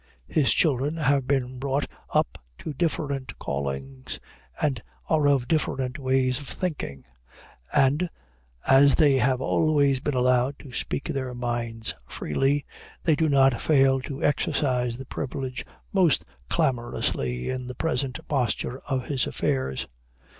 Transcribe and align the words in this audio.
His 0.27 0.51
children 0.51 0.97
have 0.97 1.27
been 1.27 1.59
brought 1.59 1.85
up 2.11 2.39
to 2.57 2.73
different 2.73 3.37
callings, 3.37 4.19
and 4.59 4.81
are 5.07 5.27
of 5.27 5.47
different 5.47 5.99
ways 5.99 6.39
of 6.39 6.47
thinking; 6.47 7.05
and 7.71 8.09
as 8.65 8.95
they 8.95 9.17
have 9.17 9.41
always 9.41 9.99
been 9.99 10.15
allowed 10.15 10.57
to 10.57 10.73
speak 10.73 11.09
their 11.09 11.35
minds 11.35 11.93
freely, 12.07 12.65
they 13.03 13.15
do 13.15 13.29
not 13.29 13.61
fail 13.61 14.01
to 14.01 14.23
exercise 14.23 14.97
the 14.97 15.05
privilege 15.05 15.67
most 15.93 16.25
clamorously 16.49 17.51
in 17.51 17.67
the 17.67 17.75
present 17.75 18.17
posture 18.27 18.79
of 18.89 19.05
his 19.05 19.27
affairs. 19.27 19.85